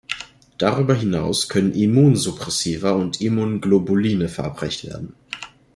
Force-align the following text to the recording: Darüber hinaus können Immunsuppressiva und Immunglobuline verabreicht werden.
Darüber 0.57 0.95
hinaus 0.95 1.47
können 1.47 1.73
Immunsuppressiva 1.73 2.89
und 2.93 3.21
Immunglobuline 3.21 4.29
verabreicht 4.29 4.83
werden. 4.83 5.13